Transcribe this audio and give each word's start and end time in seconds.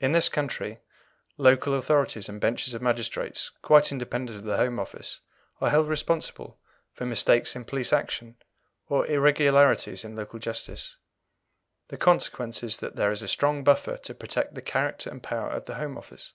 In 0.00 0.12
this 0.12 0.30
country, 0.30 0.80
local 1.36 1.74
authorities 1.74 2.30
and 2.30 2.40
benches 2.40 2.72
of 2.72 2.80
magistrates, 2.80 3.50
quite 3.60 3.92
independent 3.92 4.38
of 4.38 4.46
the 4.46 4.56
Home 4.56 4.78
Office, 4.80 5.20
are 5.60 5.68
held 5.68 5.86
responsible 5.86 6.58
for 6.94 7.04
mistakes 7.04 7.54
in 7.54 7.66
police 7.66 7.92
action 7.92 8.38
or 8.86 9.06
irregularities 9.06 10.02
in 10.02 10.16
local 10.16 10.38
justice. 10.38 10.96
The 11.88 11.98
consequence 11.98 12.62
is 12.62 12.78
that 12.78 12.96
there 12.96 13.12
is 13.12 13.20
a 13.22 13.28
strong 13.28 13.62
buffer 13.62 13.98
to 13.98 14.14
protect 14.14 14.54
the 14.54 14.62
character 14.62 15.10
and 15.10 15.22
power 15.22 15.50
of 15.50 15.66
the 15.66 15.74
Home 15.74 15.98
Office. 15.98 16.32